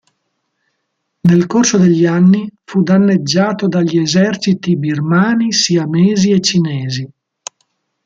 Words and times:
Nel 1.19 1.45
corso 1.45 1.77
degli 1.77 2.07
anni 2.07 2.51
fu 2.63 2.81
danneggiato 2.81 3.67
dagli 3.67 3.99
eserciti 3.99 4.75
birmani, 4.75 5.51
siamesi 5.53 6.31
e 6.31 6.41
cinesi. 6.41 7.07